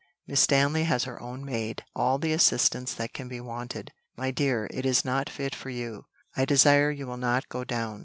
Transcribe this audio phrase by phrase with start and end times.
[0.25, 3.91] Miss Stanley has her own maid, all the assistance that can be wanted.
[4.17, 6.05] My dear, it is not fit for you.
[6.35, 7.99] I desire you will not go down."